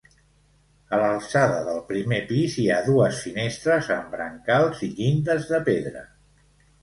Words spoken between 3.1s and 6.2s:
finestres amb brancals i llindes de pedra.